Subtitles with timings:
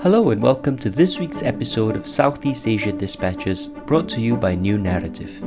[0.00, 4.54] Hello and welcome to this week's episode of Southeast Asia Dispatches brought to you by
[4.54, 5.42] New Naratif.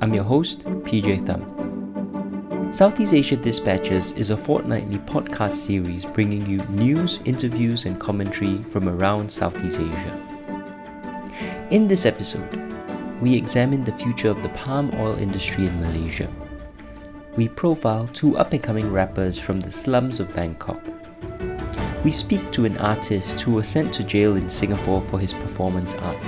[0.00, 2.72] I'm your host, PJ Thum.
[2.72, 8.88] Southeast Asia Dispatches is a fortnightly podcast series bringing you news, interviews, and commentary from
[8.88, 11.66] around Southeast Asia.
[11.72, 12.54] In this episode,
[13.20, 16.30] we examine the future of the palm oil industry in Malaysia.
[17.34, 20.83] We profile two up and coming rappers from the slums of Bangkok
[22.04, 25.94] we speak to an artist who was sent to jail in Singapore for his performance
[25.94, 26.22] art.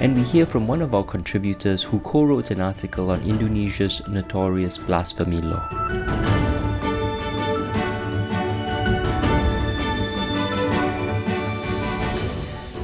[0.00, 4.06] And we hear from one of our contributors who co wrote an article on Indonesia's
[4.06, 5.66] notorious blasphemy law.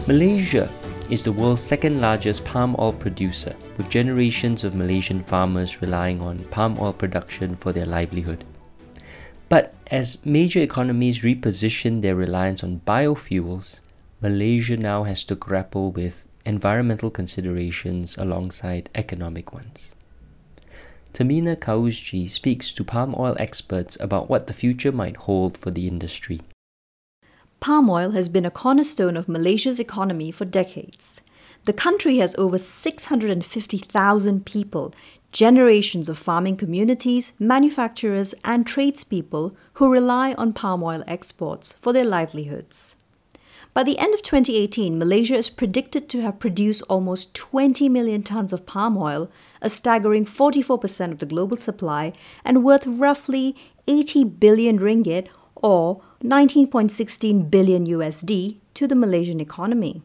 [0.06, 0.70] Malaysia
[1.10, 6.38] is the world's second largest palm oil producer, with generations of Malaysian farmers relying on
[6.44, 8.42] palm oil production for their livelihood.
[9.48, 13.80] But as major economies reposition their reliance on biofuels,
[14.20, 19.92] Malaysia now has to grapple with environmental considerations alongside economic ones.
[21.12, 25.86] Tamina Kausji speaks to palm oil experts about what the future might hold for the
[25.86, 26.40] industry.
[27.60, 31.20] Palm oil has been a cornerstone of Malaysia's economy for decades.
[31.66, 34.92] The country has over 650,000 people,
[35.34, 42.04] generations of farming communities, manufacturers, and tradespeople who rely on palm oil exports for their
[42.04, 42.94] livelihoods.
[43.74, 48.52] By the end of 2018, Malaysia is predicted to have produced almost 20 million tons
[48.52, 49.28] of palm oil,
[49.60, 52.12] a staggering 44% of the global supply,
[52.44, 53.56] and worth roughly
[53.88, 60.02] 80 billion ringgit or 19.16 billion USD to the Malaysian economy.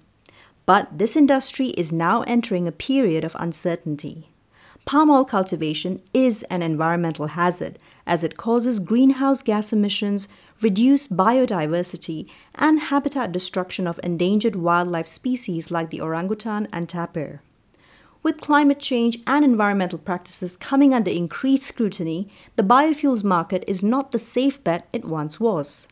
[0.66, 4.30] But this industry is now entering a period of uncertainty
[4.90, 10.28] palm oil cultivation is an environmental hazard as it causes greenhouse gas emissions,
[10.62, 17.40] reduced biodiversity, and habitat destruction of endangered wildlife species like the orangutan and tapir.
[18.24, 24.12] With climate change and environmental practices coming under increased scrutiny, the biofuels market is not
[24.12, 25.88] the safe bet it once was.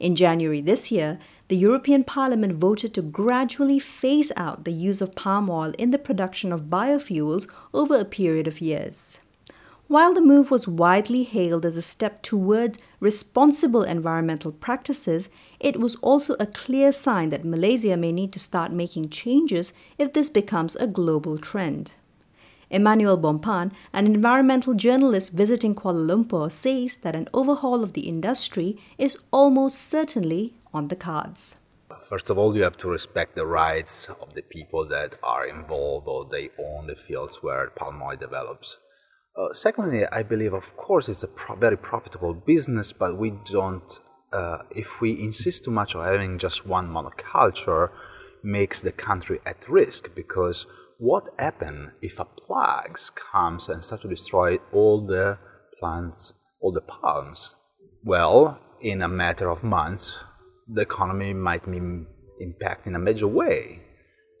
[0.00, 1.18] In January this year,
[1.52, 5.98] the European Parliament voted to gradually phase out the use of palm oil in the
[5.98, 9.20] production of biofuels over a period of years.
[9.86, 15.28] While the move was widely hailed as a step towards responsible environmental practices,
[15.60, 20.14] it was also a clear sign that Malaysia may need to start making changes if
[20.14, 21.92] this becomes a global trend.
[22.70, 28.78] Emmanuel Bompan, an environmental journalist visiting Kuala Lumpur, says that an overhaul of the industry
[28.96, 31.56] is almost certainly on the cards.
[32.08, 36.08] First of all, you have to respect the rights of the people that are involved
[36.08, 38.78] or they own the fields where palm oil develops.
[39.36, 44.00] Uh, secondly, I believe, of course, it's a pro- very profitable business, but we don't,
[44.32, 47.90] uh, if we insist too much on having just one monoculture,
[48.42, 50.66] makes the country at risk because
[50.98, 55.38] what happens if a plague comes and starts to destroy all the
[55.78, 57.54] plants, all the palms?
[58.04, 60.24] Well, in a matter of months,
[60.72, 61.80] the economy might be
[62.40, 63.80] impacted in a major way.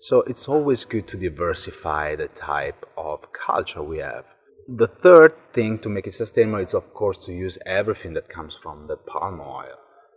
[0.00, 4.24] So it's always good to diversify the type of culture we have.
[4.68, 8.56] The third thing to make it sustainable is, of course, to use everything that comes
[8.56, 9.76] from the palm oil.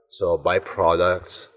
[0.09, 1.47] So byproducts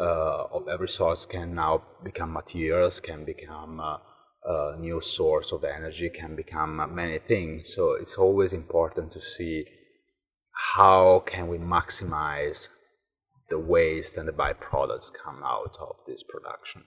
[0.00, 4.00] uh, of every source can now become materials, can become a,
[4.44, 7.74] a new source of energy, can become many things.
[7.74, 9.64] So it's always important to see
[10.52, 12.68] how can we maximize
[13.48, 16.82] the waste and the byproducts come out of this production.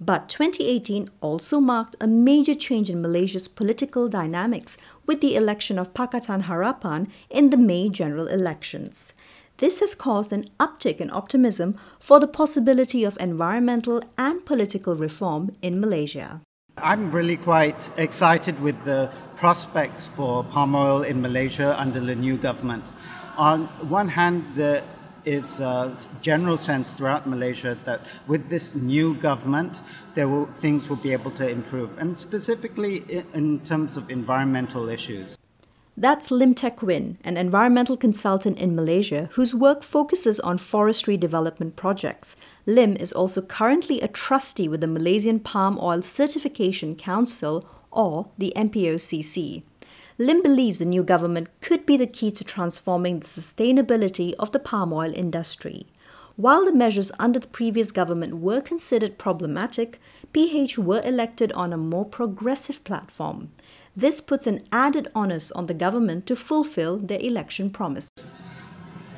[0.00, 4.76] But 2018 also marked a major change in Malaysia's political dynamics
[5.06, 9.12] with the election of Pakatan Harapan in the May general elections.
[9.58, 15.52] This has caused an uptick in optimism for the possibility of environmental and political reform
[15.62, 16.40] in Malaysia.
[16.78, 22.36] I'm really quite excited with the prospects for palm oil in Malaysia under the new
[22.36, 22.82] government.
[23.36, 24.82] On one hand, the
[25.24, 29.80] is a general sense throughout Malaysia that with this new government,
[30.14, 33.04] there will, things will be able to improve, and specifically
[33.34, 35.38] in terms of environmental issues.
[35.96, 41.76] That's Lim Teck Wyn, an environmental consultant in Malaysia whose work focuses on forestry development
[41.76, 42.34] projects.
[42.64, 48.54] Lim is also currently a trustee with the Malaysian Palm Oil Certification Council, or the
[48.56, 49.64] MPOCC.
[50.18, 54.58] Lim believes the new government could be the key to transforming the sustainability of the
[54.58, 55.86] palm oil industry.
[56.36, 60.00] While the measures under the previous government were considered problematic,
[60.32, 63.52] PH were elected on a more progressive platform.
[63.96, 68.08] This puts an added onus on the government to fulfill their election promise.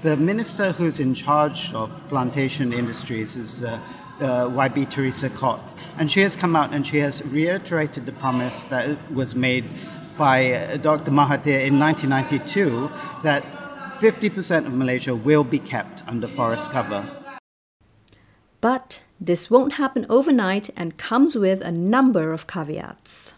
[0.03, 3.81] The minister who's in charge of plantation industries is uh,
[4.21, 5.61] uh, YB Teresa Kok,
[5.99, 9.65] and she has come out and she has reiterated the promise that was made
[10.17, 11.11] by uh, Dr.
[11.11, 12.91] Mahathir in 1992
[13.23, 13.45] that
[13.99, 17.05] 50% of Malaysia will be kept under forest cover.
[18.61, 23.35] But this won't happen overnight and comes with a number of caveats.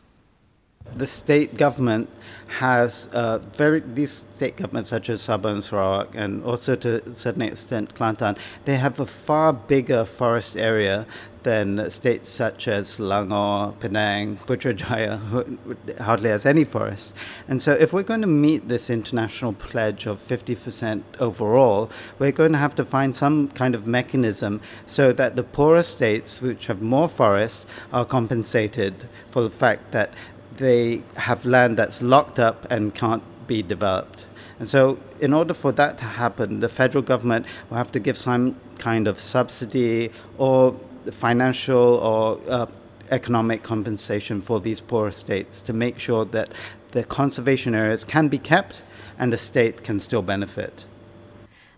[0.96, 2.08] The state government
[2.46, 7.16] has uh, very these state governments such as Sabah and Sarawak and also to a
[7.16, 11.06] certain extent Kelantan, they have a far bigger forest area
[11.46, 15.14] than states such as Selangor, Penang, Putrajaya,
[16.00, 17.14] hardly has any forests.
[17.46, 21.88] And so, if we're going to meet this international pledge of 50% overall,
[22.18, 26.42] we're going to have to find some kind of mechanism so that the poorer states,
[26.42, 30.10] which have more forests, are compensated for the fact that
[30.56, 34.26] they have land that's locked up and can't be developed.
[34.58, 38.18] And so, in order for that to happen, the federal government will have to give
[38.18, 40.76] some kind of subsidy or
[41.12, 42.66] financial or uh,
[43.10, 46.52] economic compensation for these poorer states to make sure that
[46.92, 48.82] the conservation areas can be kept
[49.18, 50.84] and the state can still benefit.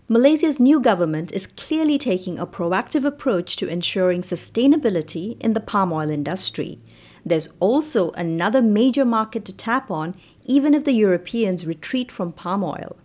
[0.07, 5.93] Malaysia's new government is clearly taking a proactive approach to ensuring sustainability in the palm
[5.93, 6.79] oil industry.
[7.23, 10.15] There's also another major market to tap on,
[10.45, 12.97] even if the Europeans retreat from palm oil.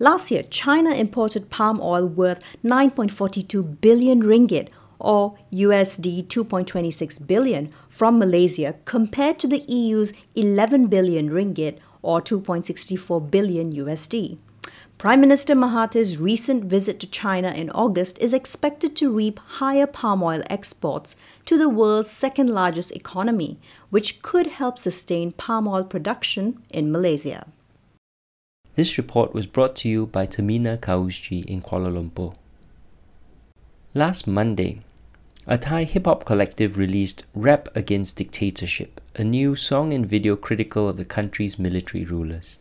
[0.00, 8.18] Last year, China imported palm oil worth 9.42 billion ringgit, or USD 2.26 billion from
[8.18, 14.38] Malaysia compared to the EU's 11 billion ringgit or 2.64 billion USD.
[14.98, 20.24] Prime Minister Mahathir's recent visit to China in August is expected to reap higher palm
[20.24, 23.60] oil exports to the world's second largest economy,
[23.90, 27.46] which could help sustain palm oil production in Malaysia.
[28.74, 32.34] This report was brought to you by Tamina Kausji in Kuala Lumpur.
[33.94, 34.80] Last Monday,
[35.50, 40.86] a Thai hip hop collective released Rap Against Dictatorship, a new song and video critical
[40.86, 42.58] of the country's military rulers.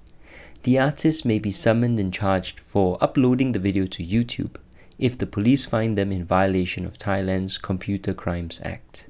[0.63, 4.55] The artists may be summoned and charged for uploading the video to YouTube
[4.97, 9.03] if the police find them in violation of Thailand's Computer Crimes Act.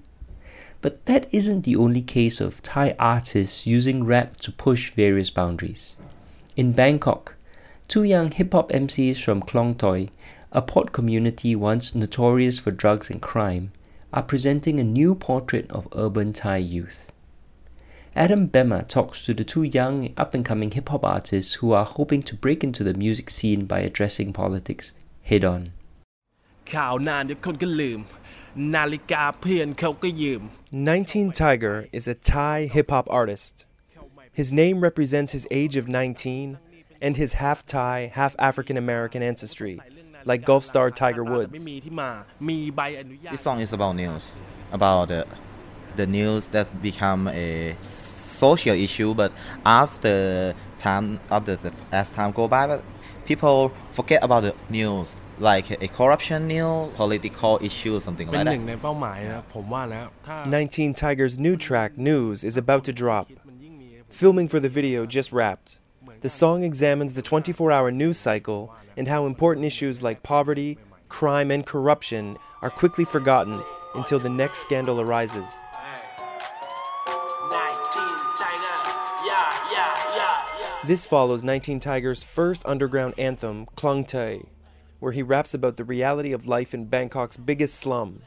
[0.81, 5.93] But that isn't the only case of Thai artists using rap to push various boundaries.
[6.55, 7.35] In Bangkok,
[7.87, 10.09] two young hip hop MCs from Klong Toi
[10.57, 13.71] a port community once notorious for drugs and crime,
[14.11, 17.11] are presenting a new portrait of urban Thai youth.
[18.15, 21.85] Adam Bema talks to the two young up and coming hip hop artists who are
[21.85, 25.73] hoping to break into the music scene by addressing politics head on.
[30.71, 33.65] 19 Tiger is a Thai hip hop artist.
[34.33, 36.57] His name represents his age of 19
[36.99, 39.79] and his half Thai, half African American ancestry
[40.27, 41.65] like golf star Tiger Woods.
[43.31, 44.35] This song is about news,
[44.71, 45.25] about the,
[45.95, 49.31] the news that become a social issue, but
[49.65, 52.83] after time, after the, as time go by, but
[53.25, 58.51] people forget about the news, like a corruption news, political issue, something like that.
[60.49, 63.31] 19 Tiger's new track, News, is about to drop.
[64.09, 65.79] Filming for the video just wrapped.
[66.21, 70.79] The song examines the 24 hour news cycle and how important issues like poverty,
[71.09, 73.61] crime, and corruption are quickly forgotten
[73.93, 75.45] until the next scandal arises.
[80.85, 84.39] This follows 19 Tiger's first underground anthem, Klong Toi,
[84.99, 88.23] where he raps about the reality of life in Bangkok's biggest slum.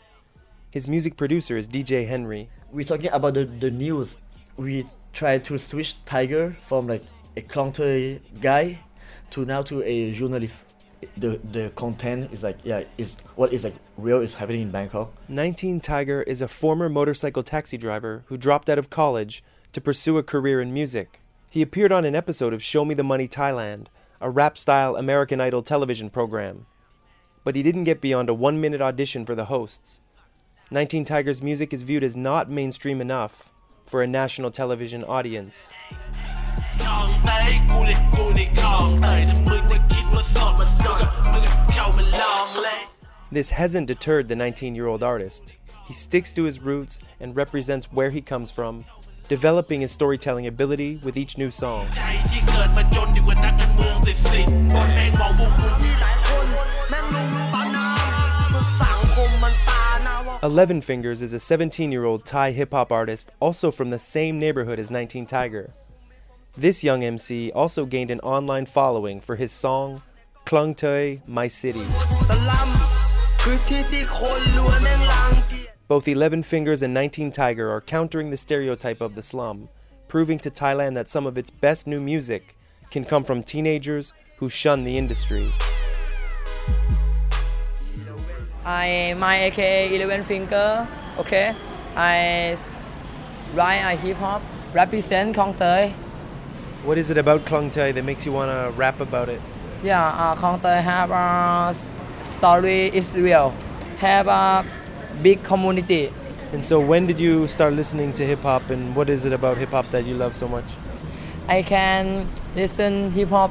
[0.71, 2.50] His music producer is DJ Henry.
[2.71, 4.17] We're talking about the, the news.
[4.57, 7.03] We try to switch Tiger from like
[7.37, 8.79] a Toi guy
[9.31, 10.67] to now to a journalist.
[11.17, 15.13] The the content is like yeah is what is like real is happening in Bangkok.
[15.29, 20.19] 19 Tiger is a former motorcycle taxi driver who dropped out of college to pursue
[20.19, 21.21] a career in music.
[21.49, 23.87] He appeared on an episode of Show Me the Money Thailand,
[24.21, 26.67] a rap style American Idol television program.
[27.45, 30.01] But he didn't get beyond a one minute audition for the hosts.
[30.71, 33.51] 19 Tiger's music is viewed as not mainstream enough
[33.87, 35.73] for a national television audience.
[43.33, 45.55] This hasn't deterred the 19 year old artist.
[45.87, 48.85] He sticks to his roots and represents where he comes from,
[49.29, 51.87] developing his storytelling ability with each new song.
[60.43, 64.41] Eleven Fingers is a 17 year old Thai hip hop artist, also from the same
[64.41, 65.73] neighborhood as 19 Tiger.
[66.57, 70.02] This young MC also gained an online following for his song
[70.45, 71.85] Klong Toi, My City.
[75.87, 79.69] Both 11 Fingers and 19 Tiger are countering the stereotype of the slum,
[80.09, 82.57] proving to Thailand that some of its best new music
[82.90, 85.49] can come from teenagers who shun the industry.
[88.64, 91.54] I my AKA 11 Finger, okay.
[91.95, 92.59] I
[93.54, 94.42] write a hip hop,
[94.75, 95.95] represent Klong Toi.
[96.83, 99.39] What is it about Klong Toi that makes you want to rap about it?
[99.83, 101.75] Yeah, uh, Klong Toi have a
[102.39, 103.51] story is real,
[103.99, 104.65] have a
[105.23, 106.11] big community.
[106.55, 109.59] And so, when did you start listening to hip hop, and what is it about
[109.59, 110.65] hip hop that you love so much?
[111.49, 113.51] I can listen hip hop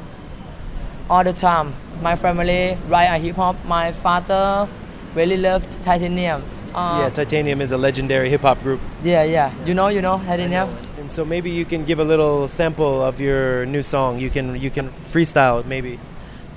[1.07, 1.75] all the time.
[2.01, 3.63] My family write a hip hop.
[3.63, 4.67] My father
[5.13, 6.41] really loved Thaitanium.
[6.74, 8.79] Uh, yeah, Thaitanium is a legendary hip hop group.
[9.03, 9.53] Yeah, yeah.
[9.65, 10.67] You know, you know Thaitanium.
[11.15, 14.19] So maybe you can give a little sample of your new song.
[14.19, 15.93] You can you can freestyle maybe.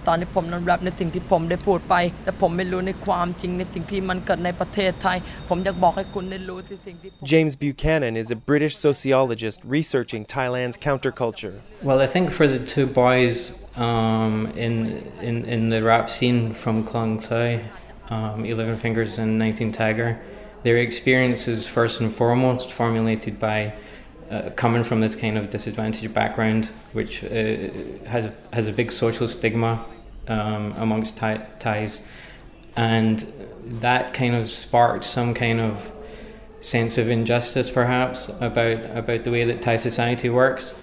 [0.09, 1.95] ตอนที่ผมนั้นรับในสิ่งที่ผมได้พูดไป
[2.25, 5.19] และผมไม่รู้ในความจริงในสิ่งที่มันเกิดในประเทศไทย
[5.49, 11.55] ผมอยากบอกให้คุณได้รู้ในสิ่งที่ James Buchanan is a British sociologist researching Thailand's counterculture.
[11.89, 13.35] Well, I think for the two boys
[13.87, 14.35] um,
[14.67, 14.75] in
[15.29, 17.51] in in the rap scene from Klong Toi,
[18.15, 20.09] um, Eleven Fingers and Nineteen Tiger,
[20.67, 23.59] their experience is first and foremost formulated by
[24.33, 27.69] uh, coming from this kind of disadvantaged background, which uh,
[28.07, 29.85] has has a big social stigma
[30.27, 32.01] um, amongst Thais,
[32.75, 33.27] and
[33.81, 35.93] that kind of sparked some kind of
[36.63, 40.75] sense of injustice, perhaps, about about the way that Thai society works.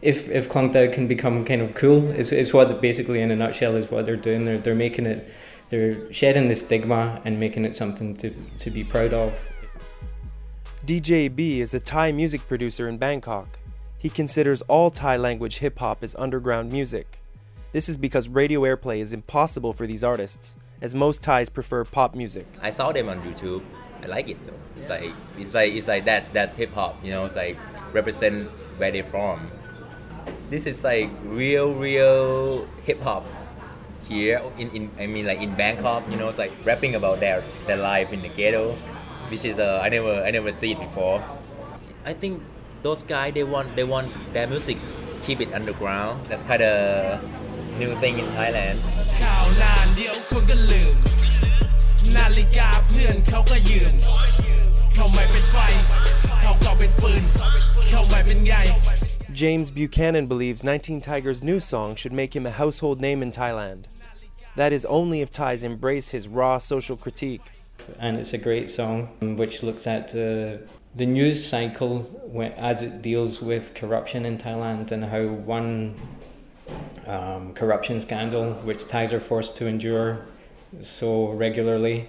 [0.00, 3.36] If if Klong Toi can become kind of cool, it's, it's what basically in a
[3.36, 4.44] nutshell is what they're doing.
[4.44, 5.28] They're they're making it,
[5.70, 9.48] they're shedding the stigma and making it something to to be proud of.
[10.84, 13.58] DJ B is a Thai music producer in Bangkok.
[13.96, 17.20] He considers all Thai language hip hop as underground music.
[17.72, 22.14] This is because radio airplay is impossible for these artists, as most Thais prefer pop
[22.14, 22.46] music.
[22.60, 23.62] I saw them on YouTube.
[24.02, 24.60] I like it though.
[24.76, 27.56] It's like it's like it's like that that's hip hop, you know, it's like
[27.94, 29.50] represent where they're from.
[30.50, 33.24] This is like real real hip hop
[34.06, 37.42] here in, in I mean like in Bangkok, you know, it's like rapping about their
[37.66, 38.76] their life in the ghetto
[39.29, 41.23] which is uh, I never I never see it before.
[42.05, 42.41] I think
[42.81, 44.77] those guys they want they want their music
[45.23, 46.25] keep it underground.
[46.27, 47.21] That's kind of
[47.77, 48.79] new thing in Thailand.
[52.17, 53.93] นาฬิกาเพื่อนเขาก็ยืน
[54.95, 55.57] เขาไม่เป็นไฟ
[56.41, 57.23] เขาก็เป็นฟืน
[57.89, 58.53] เขาไม่เป็นไง
[59.41, 63.81] James Buchanan believes 19 Tiger's new song should make him a household name in Thailand.
[64.59, 67.45] That is only if Thais embrace his raw social critique
[67.98, 70.56] and it's a great song which looks at uh,
[70.96, 72.08] the news cycle
[72.56, 75.94] as it deals with corruption in Thailand and how one
[77.06, 80.26] um, corruption scandal, which Thais are forced to endure
[80.80, 82.08] so regularly,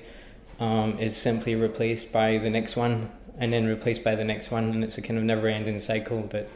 [0.59, 4.71] um, is simply replaced by the next one and then replaced by the next one,
[4.71, 6.47] and it's a kind of never ending cycle that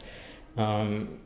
[0.56, 1.18] um,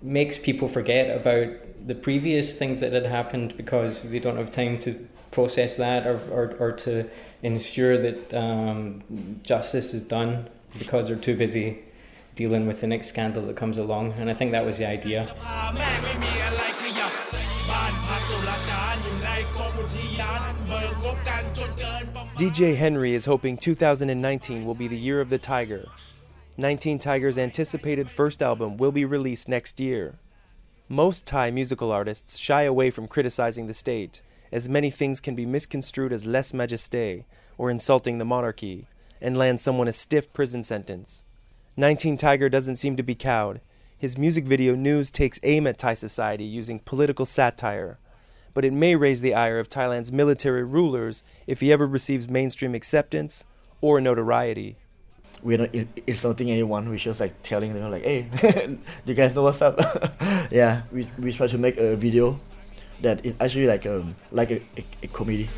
[0.00, 1.48] makes people forget about
[1.86, 6.16] the previous things that had happened because they don't have time to process that or,
[6.30, 7.06] or, or to
[7.42, 9.02] ensure that um,
[9.42, 10.48] justice is done
[10.78, 11.80] because they're too busy
[12.36, 14.12] dealing with the next scandal that comes along.
[14.12, 15.34] And I think that was the idea.
[22.36, 25.88] DJ Henry is hoping 2019 will be the year of the tiger.
[26.56, 30.18] 19 Tigers' anticipated first album will be released next year.
[30.88, 34.22] Most Thai musical artists shy away from criticizing the state
[34.54, 37.24] as many things can be misconstrued as lese majesté
[37.58, 38.86] or insulting the monarchy,
[39.20, 41.24] and land someone a stiff prison sentence.
[41.76, 43.60] 19 Tiger doesn't seem to be cowed.
[43.98, 47.98] His music video News takes aim at Thai society using political satire.
[48.54, 52.76] But it may raise the ire of Thailand's military rulers if he ever receives mainstream
[52.76, 53.44] acceptance
[53.80, 54.76] or notoriety.
[55.42, 55.74] We're not
[56.06, 59.80] insulting anyone, we're just like telling them, like, hey, you guys know what's up?
[60.52, 62.38] yeah, we, we try to make a video
[63.02, 65.48] that is actually like a like a, a, a comedy.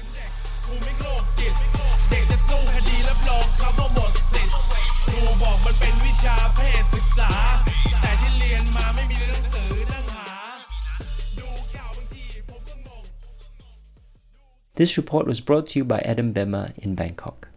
[14.76, 17.48] This report was brought to you by Adam Bema in Bangkok.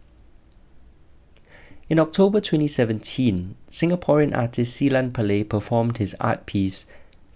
[1.90, 6.86] In October 2017, Singaporean artist Seelan Palay performed his art piece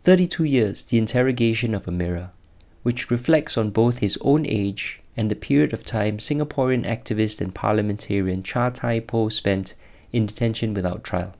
[0.03, 2.31] 32 Years The Interrogation of a Mirror
[2.85, 7.53] which reflects on both his own age and the period of time Singaporean activist and
[7.55, 9.75] parliamentarian Chia Thye Poh spent
[10.13, 11.35] in detention without trial.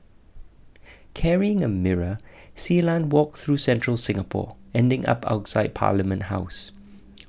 [1.13, 2.17] Carrying a mirror,
[2.57, 6.71] Seelan walked through central Singapore ending up outside Parliament House.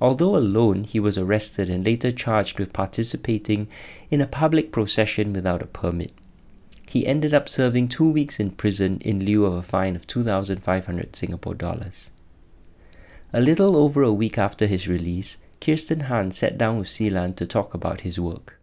[0.00, 3.68] Although alone, he was arrested and later charged with participating
[4.10, 6.12] in a public procession without a permit.
[6.88, 11.16] He ended up serving two weeks in prison in lieu of a fine of 2,500
[11.16, 12.10] Singapore dollars.
[13.32, 17.46] A little over a week after his release, Kirsten Han sat down with Seelan to
[17.46, 18.60] talk about his work.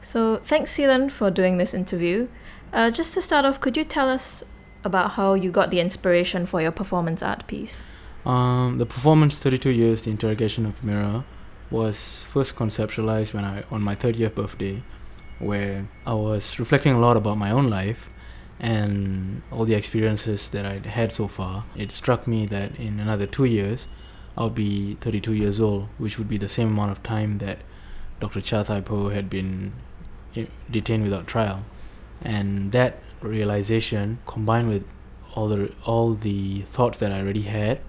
[0.00, 2.28] So, thanks, Seelan, for doing this interview.
[2.72, 4.44] Uh, just to start off, could you tell us
[4.84, 7.80] about how you got the inspiration for your performance art piece?
[8.24, 11.24] Um, the performance 32 Years, The Interrogation of Mirror,
[11.70, 14.82] was first conceptualized when I on my 30th birthday,
[15.40, 18.11] where I was reflecting a lot about my own life
[18.62, 21.64] and all the experiences that I'd had so far.
[21.76, 23.88] It struck me that in another two years,
[24.36, 27.58] I'll be 32 years old, which would be the same amount of time that
[28.20, 28.40] Dr.
[28.40, 29.72] Chia Thye Poh had been
[30.36, 31.64] eh, detained without trial.
[32.22, 34.84] And that realization, combined with
[35.34, 37.80] all the all the thoughts that I already had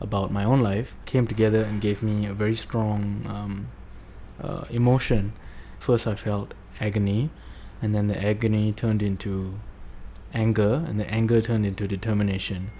[0.00, 3.68] about my own life came together and gave me a very strong um,
[4.42, 5.32] uh, emotion.
[5.78, 7.30] First, I felt agony,
[7.80, 9.60] and then the agony turned into
[10.32, 12.70] anger, and the anger turned into determination.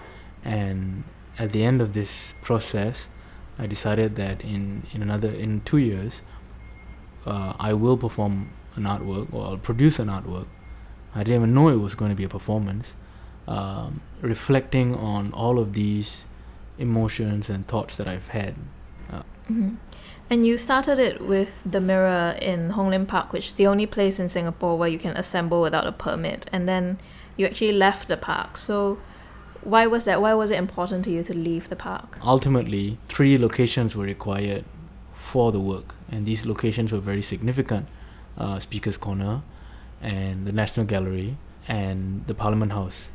[0.43, 1.03] And
[1.37, 3.07] at the end of this process,
[3.57, 6.21] I decided that in, in another in two years,
[7.25, 10.47] uh, I will perform an artwork or I'll produce an artwork.
[11.13, 12.93] I didn't even know it was going to be a performance,
[13.47, 16.25] um, reflecting on all of these
[16.77, 18.55] emotions and thoughts that I've had.
[19.11, 19.75] Uh, mm-hmm.
[20.29, 23.85] And you started it with the mirror in Hong Lim Park, which is the only
[23.85, 26.49] place in Singapore where you can assemble without a permit.
[26.53, 26.99] And then
[27.37, 28.57] you actually left the park.
[28.57, 28.99] So
[29.61, 30.21] why was that?
[30.21, 32.17] Why was it important to you to leave the park?
[32.23, 34.65] Ultimately, three locations were required
[35.13, 37.87] for the work, and these locations were very significant.
[38.37, 39.43] Uh, Speaker's Corner,
[40.01, 43.09] and the National Gallery, and the Parliament House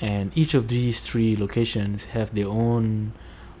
[0.00, 3.12] and each of these three locations have their own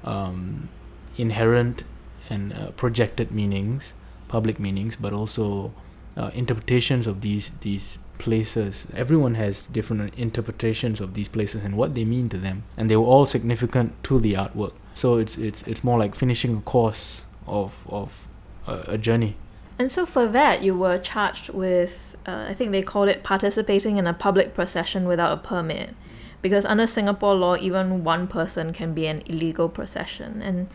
[0.04, 0.68] um,
[1.16, 1.84] inherent
[2.28, 3.94] and uh, projected meanings,
[4.28, 5.72] public meanings, but also
[6.16, 8.86] uh, interpretations of these these places.
[8.94, 12.96] Everyone has different interpretations of these places and what they mean to them, and they
[12.96, 14.72] were all significant to the artwork.
[14.94, 18.26] So it's it's it's more like finishing a course of of
[18.66, 19.36] a, a journey.
[19.78, 23.98] And so for that, you were charged with, uh, I think they called it participating
[23.98, 25.94] in a public procession without a permit
[26.40, 30.40] because under Singapore law, even one person can be an illegal procession.
[30.42, 30.68] And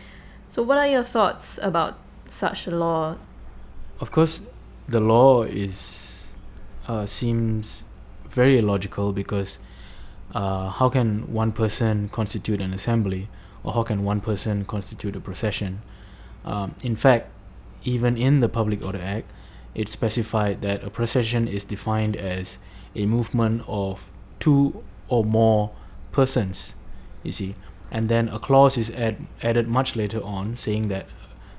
[0.49, 3.15] so, what are your thoughts about such a law?
[3.99, 4.41] Of course,
[4.91, 6.27] the law is
[6.87, 7.83] uh, seems
[8.29, 9.59] very illogical because
[10.33, 13.29] uh, how can one person constitute an assembly,
[13.63, 15.81] or how can one person constitute a procession?
[16.45, 17.29] Um, in fact,
[17.83, 19.31] even in the Public Order Act,
[19.75, 22.59] it specified that a procession is defined as
[22.95, 25.71] a movement of two or more
[26.11, 26.75] persons,
[27.23, 27.55] you see.
[27.89, 31.07] And then a clause is add, added much later on saying that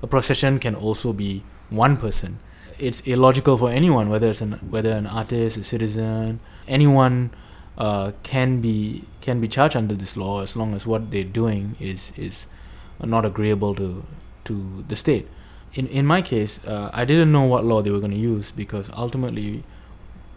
[0.02, 2.38] a procession can also be one person.
[2.82, 7.30] It's illogical for anyone, whether it's an whether an artist, a citizen, anyone
[7.78, 11.76] uh, can be can be charged under this law as long as what they're doing
[11.80, 12.46] is is
[13.00, 14.04] not agreeable to
[14.44, 15.28] to the state.
[15.74, 18.50] In in my case, uh, I didn't know what law they were going to use
[18.50, 19.64] because ultimately,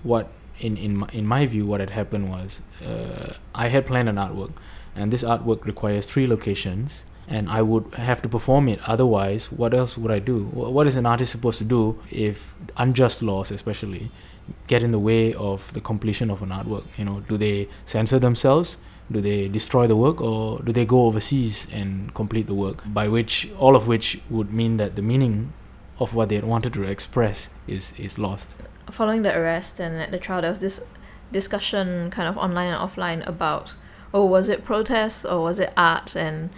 [0.04, 0.30] what
[0.60, 4.16] in in my, in my view, what had happened was uh, I had planned an
[4.16, 4.54] artwork,
[4.96, 8.80] and this artwork requires three locations, and I would have to perform it.
[8.86, 10.46] Otherwise, what else would I do?
[10.46, 14.12] What is an artist supposed to do if unjust laws, especially,
[14.68, 16.86] get in the way of the completion of an artwork?
[16.98, 18.78] You know, do they censor themselves?
[19.12, 22.82] Do they destroy the work, or do they go overseas and complete the work?
[22.86, 25.54] By which, all of which would mean that the meaning
[26.00, 28.56] of what they had wanted to express is is lost
[28.92, 30.82] following the arrest and at the trial, there was this
[31.32, 33.74] discussion, kind of online and offline, about
[34.14, 36.16] oh, was it protests or was it art?
[36.16, 36.50] And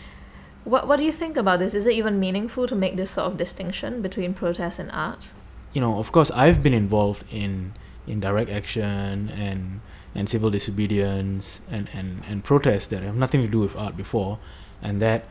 [0.67, 1.73] what what do you think about this?
[1.73, 5.31] Is it even meaningful to make this sort of distinction between protest and art?
[5.73, 7.73] You know, of course, I've been involved in
[8.05, 9.81] in direct action and
[10.15, 14.39] and civil disobedience and, and, and protests that have nothing to do with art before,
[14.81, 15.25] and that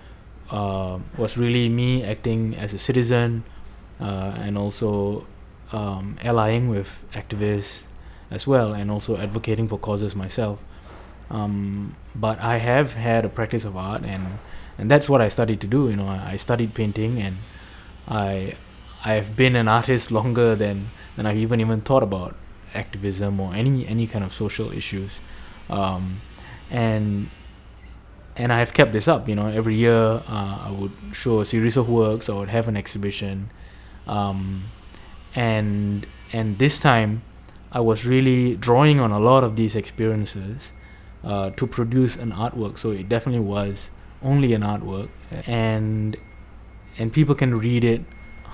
[0.50, 3.42] uh, was really me acting as a citizen
[4.00, 5.26] uh, and also
[5.72, 7.84] um, allying with activists
[8.30, 10.60] as well and also advocating for causes myself.
[11.30, 14.38] Um, but I have had a practice of art and
[14.78, 15.88] and that's what I studied to do.
[15.88, 17.36] You know, I, I studied painting and
[18.08, 18.56] I
[19.04, 22.36] I've been an artist longer than than I've even even thought about
[22.74, 25.20] activism or any any kind of social issues.
[25.70, 26.20] Um,
[26.70, 27.28] and
[28.36, 29.28] and I've kept this up.
[29.28, 32.28] You know, every year uh, I would show a series of works.
[32.28, 33.50] I would have an exhibition.
[34.06, 34.64] Um,
[35.34, 37.22] and and this time
[37.72, 40.72] I was really drawing on a lot of these experiences
[41.24, 42.78] uh, to produce an artwork.
[42.78, 43.90] So it definitely was
[44.26, 45.08] only an artwork
[45.46, 46.16] and
[46.98, 48.02] and people can read it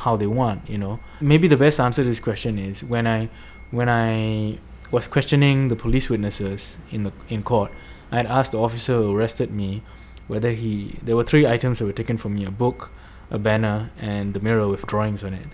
[0.05, 1.01] how they want you know.
[1.21, 3.29] Maybe the best answer to this question is when i
[3.71, 4.59] when i
[4.91, 7.71] was questioning the police witnesses in the in court
[8.11, 9.83] i had asked the officer who arrested me
[10.29, 12.91] whether he there were three items that were taken from me a book
[13.31, 15.49] a banner and the mirror with drawings on it.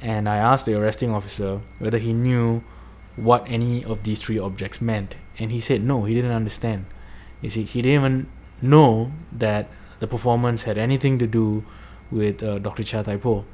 [0.00, 2.62] And i asked the arresting officer whether he knew
[3.16, 6.86] what any of these three objects meant and he said no he didn't understand.
[7.42, 8.26] You see he didn't even
[8.64, 11.64] know that the performance had anything to do
[12.10, 12.82] with uh, Dr.
[12.82, 13.44] Chia Po.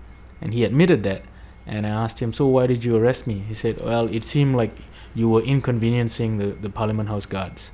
[0.40, 1.22] And he admitted that.
[1.66, 3.44] And I asked him, So why did you arrest me?
[3.46, 4.76] He said, Well, it seemed like
[5.14, 7.72] you were inconveniencing the, the Parliament House guards.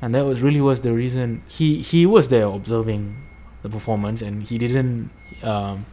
[0.00, 3.22] And that was really was the reason he, he was there observing
[3.62, 5.10] the performance and he didn't,
[5.42, 5.86] um,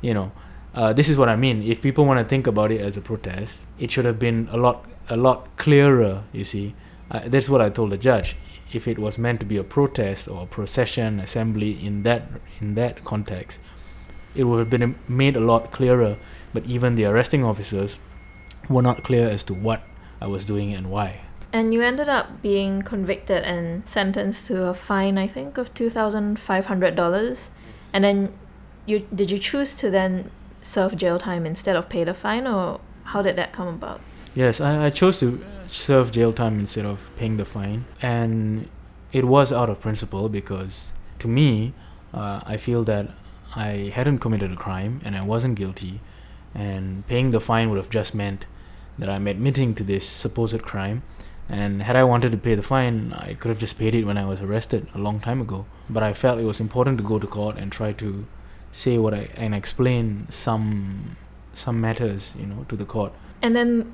[0.00, 0.32] you know,
[0.74, 1.62] uh, this is what I mean.
[1.62, 4.56] If people want to think about it as a protest, it should have been a
[4.56, 6.24] lot a lot clearer.
[6.32, 6.74] You see,
[7.10, 8.36] uh, that's what I told the judge
[8.74, 12.28] if it was meant to be a protest or a procession assembly in that
[12.60, 13.60] in that context
[14.34, 16.16] it would have been made a lot clearer.
[16.52, 17.98] But even the arresting officers
[18.68, 19.82] were not clear as to what
[20.20, 21.20] I was doing and why.
[21.52, 27.50] And you ended up being convicted and sentenced to a fine I think of $2500
[27.92, 28.32] and then
[28.86, 30.30] you did you choose to then
[30.62, 34.00] serve jail time instead of pay the fine or how did that come about?
[34.34, 37.86] Yes I, I chose to serve jail time instead of paying the fine.
[38.00, 38.68] And
[39.12, 41.72] it was out of principle because to me,
[42.12, 43.10] uh, I feel that
[43.54, 46.00] I hadn't committed a crime and I wasn't guilty.
[46.54, 48.46] And paying the fine would have just meant
[48.98, 51.02] that I'm admitting to this supposed crime.
[51.48, 54.16] And had I wanted to pay the fine, I could have just paid it when
[54.16, 55.66] I was arrested a long time ago.
[55.88, 58.26] But I felt it was important to go to court and try to
[58.70, 61.16] say what I and explain some
[61.54, 63.12] some matters, you know, to the court.
[63.42, 63.92] And then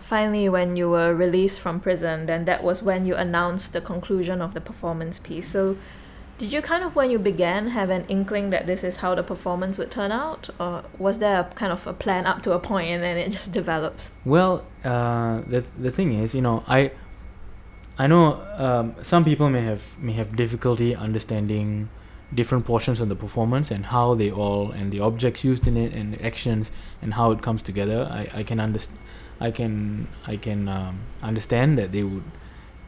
[0.00, 4.40] finally when you were released from prison then that was when you announced the conclusion
[4.40, 5.48] of the performance piece.
[5.48, 5.76] So
[6.38, 9.24] did you kind of when you began have an inkling that this is how the
[9.24, 10.48] performance would turn out?
[10.60, 13.30] Or was there a kind of a plan up to a point and then it
[13.30, 14.12] just develops?
[14.24, 16.90] Well uh, the, the thing is you know i
[17.98, 21.88] i know um, some people may have may have difficulty understanding
[22.34, 25.92] different portions of the performance and how they all and the objects used in it
[25.92, 28.06] and the actions and how it comes together.
[28.10, 28.98] I, I can understand
[29.40, 32.24] I can I can um, understand that they would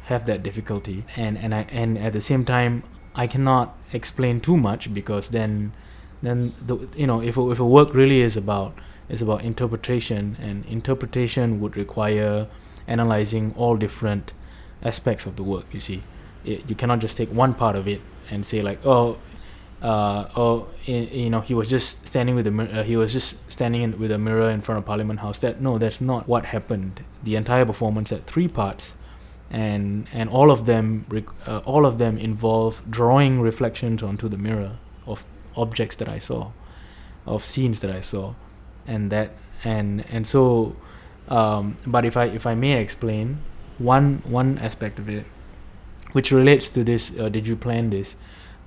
[0.04, 1.04] have that difficulty.
[1.16, 2.82] And and I and at the same time
[3.14, 5.72] I cannot explain too much because then
[6.22, 8.74] then the you know if a, if a work really is about
[9.08, 12.46] is about interpretation and interpretation would require
[12.86, 14.32] analyzing all different
[14.82, 16.02] aspects of the work you see.
[16.44, 19.18] It, you cannot just take one part of it and say like oh
[19.82, 22.80] uh, oh, you know, he was just standing with the.
[22.80, 25.38] Uh, he was just standing in, with a mirror in front of Parliament House.
[25.38, 27.02] That no, that's not what happened.
[27.22, 28.94] The entire performance had three parts,
[29.50, 31.06] and and all of them,
[31.46, 35.24] uh, all of them involve drawing reflections onto the mirror of
[35.56, 36.52] objects that I saw,
[37.24, 38.34] of scenes that I saw,
[38.86, 39.30] and that
[39.64, 40.76] and and so,
[41.28, 43.38] um, but if I if I may explain,
[43.78, 45.24] one one aspect of it,
[46.12, 48.16] which relates to this, uh, did you plan this?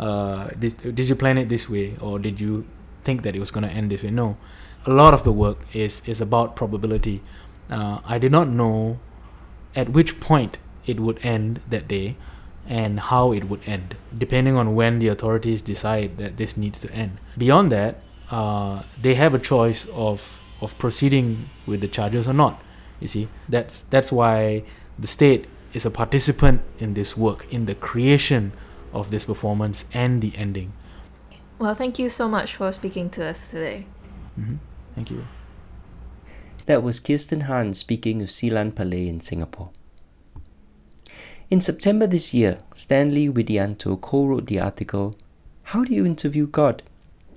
[0.04, 2.66] Uh, this, did you plan it this way or did you
[3.06, 4.12] think that it was going to end this way?
[4.12, 4.38] No.
[4.86, 7.22] A lot of the work is, is about probability.
[7.70, 9.00] Uh, I did not know
[9.76, 12.18] at which point it would end that day
[12.68, 16.92] and how it would end, depending on when the authorities decide that this needs to
[16.92, 17.20] end.
[17.38, 22.62] Beyond that, uh, they have a choice of, of proceeding with the charges or not.
[23.00, 24.64] You see, that's that's why
[24.98, 28.54] the state is a participant in this work, in the creation
[28.94, 30.74] of this performance and the ending.
[31.60, 33.86] Well, thank you so much for speaking to us today.
[34.40, 34.56] Mm-hmm.
[34.96, 35.26] Thank you.
[36.66, 39.70] That was Kirsten Han speaking of Seelan Palay in Singapore.
[41.50, 45.16] In September this year, Stanley Widianto co wrote the article
[45.64, 46.84] How Do You Interview God?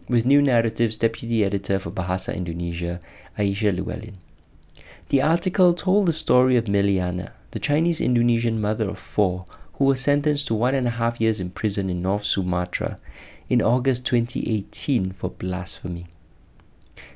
[0.08, 3.00] with New Naratif's deputy editor for Bahasa Indonesia,
[3.36, 4.16] Aisha Llewellyn.
[5.08, 10.00] The article told the story of Meliana, the Chinese Indonesian mother of four who was
[10.00, 12.98] sentenced to one and a half years in prison in North Sumatra
[13.48, 16.06] in August 2018 for blasphemy.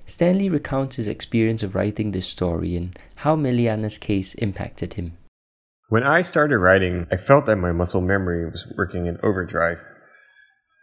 [0.04, 5.16] Stanley recounts his experience of writing this story and how Meliana's case impacted him.
[5.88, 9.80] When I started writing, I felt that my muscle memory was working in overdrive.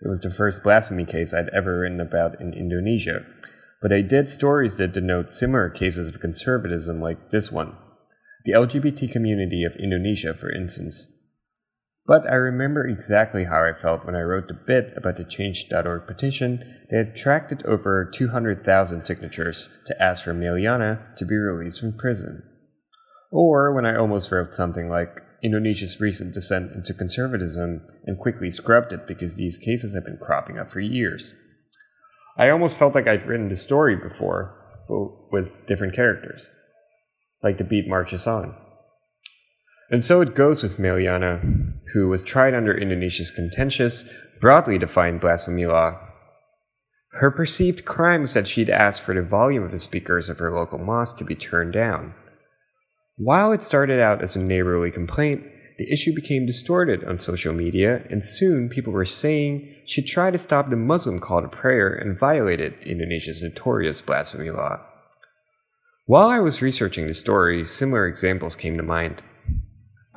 [0.01, 3.25] It was the first blasphemy case I'd ever written about in Indonesia,
[3.81, 7.75] but I did stories that denote similar cases of conservatism like this one.
[8.45, 11.16] The LGBT community of Indonesia, for instance.
[12.07, 16.07] But I remember exactly how I felt when I wrote the bit about the Change.org
[16.07, 22.43] petition that attracted over 200,000 signatures to ask for Meliana to be released from prison.
[23.29, 28.93] Or when I almost wrote something like, Indonesia's recent descent into conservatism and quickly scrubbed
[28.93, 31.33] it because these cases have been cropping up for years.
[32.37, 34.55] I almost felt like I'd written the story before,
[34.87, 36.49] but with different characters,
[37.43, 38.55] like the beat marches on.
[39.89, 44.09] And so it goes with Meliana, who was tried under Indonesia's contentious,
[44.41, 45.97] broadly defined blasphemy law.
[47.13, 50.53] Her perceived crime was that she'd asked for the volume of the speakers of her
[50.53, 52.13] local mosque to be turned down.
[53.17, 55.43] While it started out as a neighborly complaint,
[55.77, 60.37] the issue became distorted on social media, and soon people were saying she tried to
[60.37, 64.79] stop the Muslim call to prayer and violated Indonesia's notorious blasphemy law.
[66.07, 69.21] While I was researching the story, similar examples came to mind.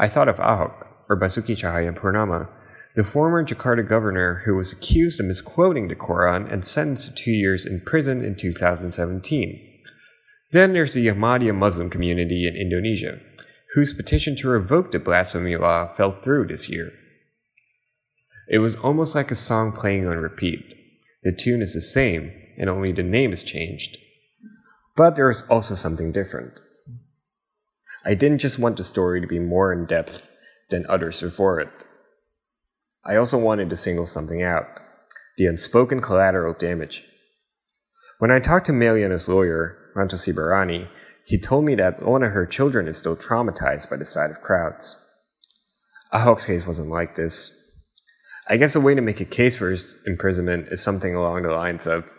[0.01, 2.49] I thought of Ahok, or Basuki Tjahaja Purnama,
[2.97, 7.33] the former Jakarta governor who was accused of misquoting the Quran and sentenced to two
[7.33, 9.83] years in prison in 2017.
[10.53, 13.21] Then there's the Ahmadiyya Muslim community in Indonesia,
[13.75, 16.93] whose petition to revoke the blasphemy law fell through this year.
[18.49, 20.75] It was almost like a song playing on repeat.
[21.25, 23.99] The tune is the same, and only the name is changed.
[24.97, 26.59] But there is also something different.
[28.05, 30.29] I didn't just want the story to be more in depth
[30.71, 31.85] than others before it.
[33.05, 34.81] I also wanted to single something out
[35.37, 37.05] the unspoken collateral damage.
[38.19, 40.89] When I talked to Meliana's lawyer, Ranto Sibarani,
[41.25, 44.43] he told me that one of her children is still traumatized by the sight of
[44.43, 44.97] crowds.
[46.13, 47.57] Ahok's case wasn't like this.
[48.49, 51.53] I guess a way to make a case for his imprisonment is something along the
[51.53, 52.11] lines of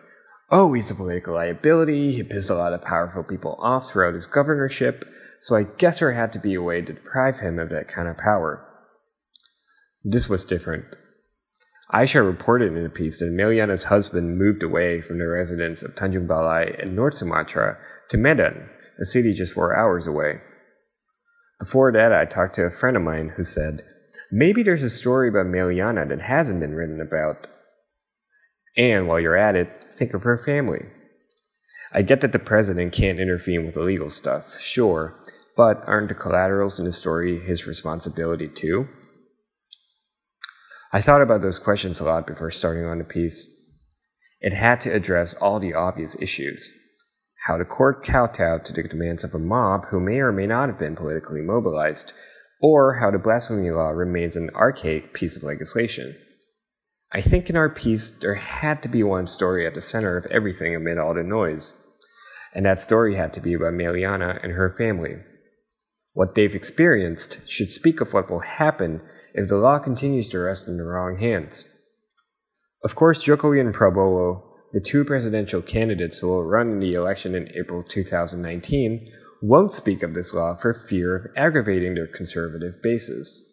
[0.49, 4.27] oh, he's a political liability, he pissed a lot of powerful people off throughout his
[4.27, 5.05] governorship,
[5.41, 8.07] so I guess there had to be a way to deprive him of that kind
[8.07, 8.63] of power.
[10.03, 10.85] This was different.
[11.91, 16.27] Aisha reported in a piece that Meliana's husband moved away from the residence of Tanjung
[16.27, 17.77] Balai in North Sumatra
[18.09, 18.69] to Medan,
[19.01, 20.39] a city just four hours away.
[21.59, 23.83] Before that, I talked to a friend of mine who said,
[24.31, 27.47] maybe there's a story about Meliana that hasn't been written about.
[28.77, 30.85] And while you're at it, think of her family.
[31.93, 35.17] I get that the president can't intervene with illegal stuff, sure,
[35.55, 38.87] but aren't the collaterals in the story his responsibility too?
[40.93, 43.49] I thought about those questions a lot before starting on the piece.
[44.41, 46.73] It had to address all the obvious issues.
[47.45, 50.69] How the court kowtowed to the demands of a mob who may or may not
[50.69, 52.11] have been politically mobilized,
[52.61, 56.15] or how the blasphemy law remains an archaic piece of legislation.
[57.11, 60.25] I think in our piece there had to be one story at the center of
[60.27, 61.73] everything amid all the noise,
[62.53, 65.15] and that story had to be about Meliana and her family.
[66.13, 69.01] What they've experienced should speak of what will happen
[69.33, 71.65] if the law continues to rest in the wrong hands.
[72.83, 74.43] Of course, Jokowi and Prabowo,
[74.73, 80.03] the two presidential candidates who will run in the election in April 2019, won't speak
[80.03, 83.43] of this law for fear of aggravating their conservative bases.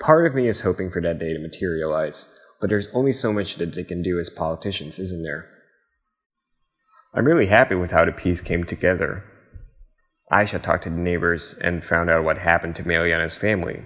[0.00, 3.56] Part of me is hoping for that day to materialize, but there's only so much
[3.56, 5.48] that they can do as politicians, isn't there?
[7.12, 9.24] I'm really happy with how the piece came together.
[10.32, 13.84] Aisha talked to the neighbors and found out what happened to Meliana's family.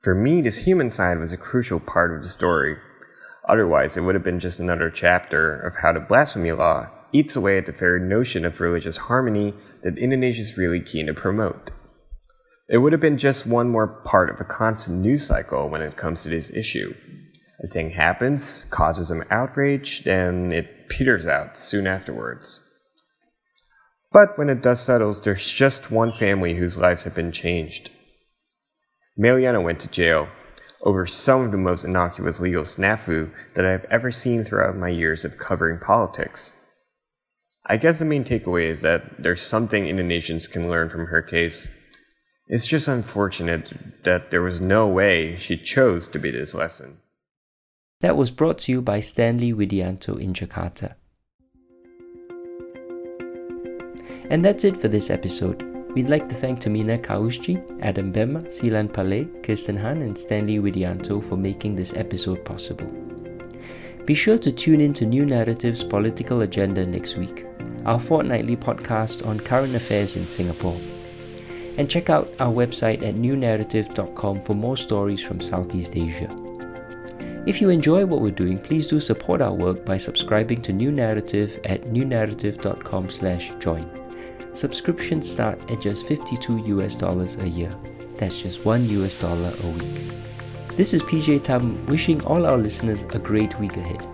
[0.00, 2.76] For me, this human side was a crucial part of the story.
[3.48, 7.56] Otherwise, it would have been just another chapter of how the blasphemy law eats away
[7.56, 11.70] at the very notion of religious harmony that Indonesia is really keen to promote.
[12.68, 15.96] It would have been just one more part of a constant news cycle when it
[15.96, 16.94] comes to this issue.
[17.62, 22.60] A thing happens, causes some outrage, then it peters out soon afterwards.
[24.14, 27.90] But when the dust settles, there's just one family whose lives have been changed.
[29.18, 30.28] Meliana went to jail
[30.82, 35.24] over some of the most innocuous legal snafu that I've ever seen throughout my years
[35.24, 36.52] of covering politics.
[37.66, 41.66] I guess the main takeaway is that there's something Indonesians can learn from her case.
[42.46, 43.72] It's just unfortunate
[44.04, 46.98] that there was no way she chose to be this lesson.
[48.00, 50.94] That was brought to you by Stanley Widianto in Jakarta.
[54.30, 55.74] And that's it for this episode.
[55.94, 61.22] We'd like to thank Tamina Kauschi, Adam Bema, Seelan Palay, Kirsten Han, and Stanley Widianto
[61.22, 62.92] for making this episode possible.
[64.04, 67.46] Be sure to tune in to New Naratif's Political Agenda next week,
[67.86, 70.78] our fortnightly podcast on current affairs in Singapore.
[71.78, 76.28] And check out our website at newnaratif.com for more stories from Southeast Asia.
[77.46, 80.90] If you enjoy what we're doing, please do support our work by subscribing to New
[80.90, 84.03] Naratif at newnaratif.com/join.
[84.54, 87.72] Subscriptions start at just 52 US dollars a year.
[88.18, 90.12] That's just 1 US dollar a week.
[90.76, 94.06] This is PJ Thum wishing all our listeners a great week ahead.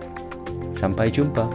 [0.73, 1.45] Sampai jumpa.